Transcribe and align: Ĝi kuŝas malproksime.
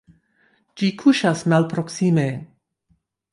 Ĝi 0.81 0.89
kuŝas 1.01 1.43
malproksime. 1.55 2.25